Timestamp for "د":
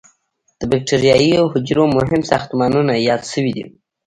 0.59-0.61